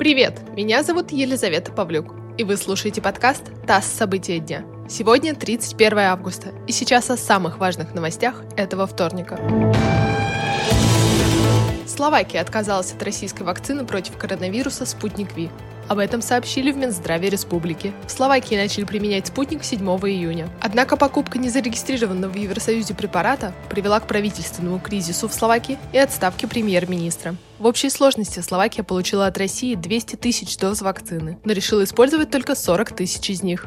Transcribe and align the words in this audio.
Привет, 0.00 0.40
меня 0.56 0.82
зовут 0.82 1.12
Елизавета 1.12 1.72
Павлюк, 1.72 2.14
и 2.38 2.42
вы 2.42 2.56
слушаете 2.56 3.02
подкаст 3.02 3.42
«ТАСС. 3.66 3.84
События 3.84 4.38
дня». 4.38 4.64
Сегодня 4.88 5.34
31 5.34 5.98
августа, 5.98 6.54
и 6.66 6.72
сейчас 6.72 7.10
о 7.10 7.18
самых 7.18 7.58
важных 7.58 7.92
новостях 7.92 8.42
этого 8.56 8.86
вторника. 8.86 9.38
Словакия 11.86 12.40
отказалась 12.40 12.94
от 12.94 13.02
российской 13.02 13.42
вакцины 13.42 13.84
против 13.84 14.16
коронавируса 14.16 14.86
«Спутник 14.86 15.36
Ви». 15.36 15.50
Об 15.90 15.98
этом 15.98 16.22
сообщили 16.22 16.70
в 16.70 16.76
Минздраве 16.76 17.30
республики. 17.30 17.92
В 18.06 18.12
Словакии 18.12 18.54
начали 18.54 18.84
применять 18.84 19.26
спутник 19.26 19.64
7 19.64 19.80
июня. 19.80 20.48
Однако 20.60 20.96
покупка 20.96 21.36
незарегистрированного 21.36 22.30
в 22.30 22.36
Евросоюзе 22.36 22.94
препарата 22.94 23.52
привела 23.68 23.98
к 23.98 24.06
правительственному 24.06 24.78
кризису 24.78 25.26
в 25.26 25.34
Словакии 25.34 25.78
и 25.92 25.98
отставке 25.98 26.46
премьер-министра. 26.46 27.34
В 27.58 27.66
общей 27.66 27.90
сложности 27.90 28.38
Словакия 28.38 28.84
получила 28.84 29.26
от 29.26 29.36
России 29.36 29.74
200 29.74 30.14
тысяч 30.14 30.56
доз 30.56 30.80
вакцины, 30.80 31.38
но 31.44 31.52
решила 31.52 31.82
использовать 31.82 32.30
только 32.30 32.54
40 32.54 32.92
тысяч 32.94 33.28
из 33.28 33.42
них. 33.42 33.66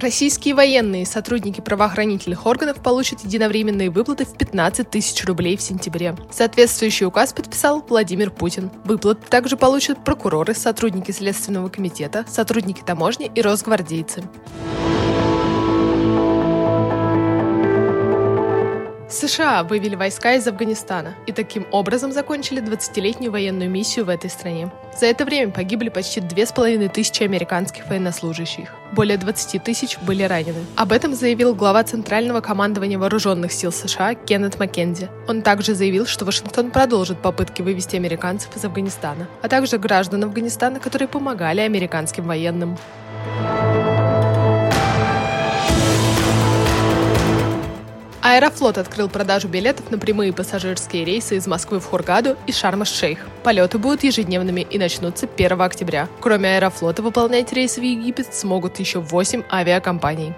Российские 0.00 0.54
военные 0.54 1.02
и 1.02 1.04
сотрудники 1.04 1.60
правоохранительных 1.60 2.46
органов 2.46 2.80
получат 2.80 3.24
единовременные 3.24 3.90
выплаты 3.90 4.24
в 4.24 4.38
15 4.38 4.88
тысяч 4.88 5.24
рублей 5.24 5.56
в 5.56 5.60
сентябре. 5.60 6.14
Соответствующий 6.30 7.04
указ 7.04 7.32
подписал 7.32 7.84
Владимир 7.88 8.30
Путин. 8.30 8.70
Выплаты 8.84 9.26
также 9.28 9.56
получат 9.56 10.04
прокуроры, 10.04 10.54
сотрудники 10.54 11.10
Следственного 11.10 11.68
комитета, 11.68 12.24
сотрудники 12.28 12.80
таможни 12.80 13.28
и 13.34 13.42
росгвардейцы. 13.42 14.22
США 19.08 19.62
вывели 19.62 19.94
войска 19.94 20.34
из 20.34 20.46
Афганистана 20.46 21.14
и 21.26 21.32
таким 21.32 21.66
образом 21.70 22.12
закончили 22.12 22.62
20-летнюю 22.62 23.32
военную 23.32 23.70
миссию 23.70 24.04
в 24.04 24.10
этой 24.10 24.28
стране. 24.28 24.70
За 24.98 25.06
это 25.06 25.24
время 25.24 25.50
погибли 25.50 25.88
почти 25.88 26.20
2500 26.20 27.22
американских 27.22 27.88
военнослужащих. 27.88 28.68
Более 28.92 29.16
20 29.16 29.62
тысяч 29.62 29.98
были 29.98 30.24
ранены. 30.24 30.64
Об 30.76 30.92
этом 30.92 31.14
заявил 31.14 31.54
глава 31.54 31.84
Центрального 31.84 32.42
командования 32.42 32.98
вооруженных 32.98 33.52
сил 33.52 33.72
США 33.72 34.14
Кеннет 34.14 34.58
Маккензи. 34.58 35.08
Он 35.26 35.40
также 35.40 35.74
заявил, 35.74 36.04
что 36.04 36.26
Вашингтон 36.26 36.70
продолжит 36.70 37.18
попытки 37.22 37.62
вывести 37.62 37.96
американцев 37.96 38.54
из 38.56 38.64
Афганистана, 38.64 39.26
а 39.40 39.48
также 39.48 39.78
граждан 39.78 40.24
Афганистана, 40.24 40.80
которые 40.80 41.08
помогали 41.08 41.60
американским 41.60 42.24
военным. 42.24 42.76
Аэрофлот 48.28 48.76
открыл 48.76 49.08
продажу 49.08 49.48
билетов 49.48 49.90
на 49.90 49.96
прямые 49.96 50.34
пассажирские 50.34 51.02
рейсы 51.06 51.36
из 51.36 51.46
Москвы 51.46 51.80
в 51.80 51.86
Хургаду 51.86 52.36
и 52.46 52.52
Шарм-эш-Шейх. 52.52 53.20
Полеты 53.42 53.78
будут 53.78 54.04
ежедневными 54.04 54.66
и 54.68 54.78
начнутся 54.78 55.26
1 55.34 55.62
октября. 55.62 56.10
Кроме 56.20 56.56
Аэрофлота, 56.56 57.00
выполнять 57.00 57.54
рейсы 57.54 57.80
в 57.80 57.84
Египет 57.84 58.34
смогут 58.34 58.78
еще 58.80 59.00
8 59.00 59.44
авиакомпаний. 59.50 60.34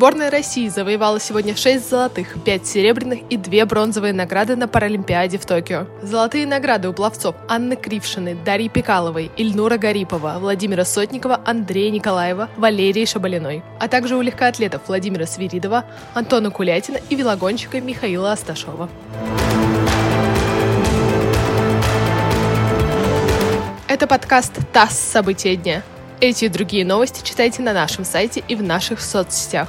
Сборная 0.00 0.30
России 0.30 0.66
завоевала 0.66 1.20
сегодня 1.20 1.54
6 1.54 1.90
золотых, 1.90 2.42
5 2.42 2.66
серебряных 2.66 3.18
и 3.28 3.36
2 3.36 3.66
бронзовые 3.66 4.14
награды 4.14 4.56
на 4.56 4.66
Паралимпиаде 4.66 5.36
в 5.36 5.44
Токио. 5.44 5.88
Золотые 6.00 6.46
награды 6.46 6.88
у 6.88 6.94
пловцов 6.94 7.36
Анны 7.48 7.76
Крившины, 7.76 8.34
Дарьи 8.34 8.70
Пикаловой, 8.70 9.30
Ильнура 9.36 9.76
Гарипова, 9.76 10.38
Владимира 10.40 10.86
Сотникова, 10.86 11.42
Андрея 11.44 11.90
Николаева, 11.90 12.48
Валерии 12.56 13.04
Шабалиной, 13.04 13.62
а 13.78 13.88
также 13.88 14.16
у 14.16 14.22
легкоатлетов 14.22 14.80
Владимира 14.88 15.26
Свиридова, 15.26 15.84
Антона 16.14 16.50
Кулятина 16.50 16.96
и 17.10 17.14
велогонщика 17.14 17.78
Михаила 17.82 18.32
Асташова. 18.32 18.88
Это 23.86 24.06
подкаст 24.06 24.54
«ТАСС. 24.72 24.98
События 24.98 25.56
дня». 25.56 25.82
Эти 26.20 26.44
и 26.44 26.48
другие 26.48 26.84
новости 26.84 27.24
читайте 27.24 27.62
на 27.62 27.72
нашем 27.72 28.04
сайте 28.04 28.42
и 28.46 28.54
в 28.54 28.62
наших 28.62 29.00
соцсетях. 29.00 29.68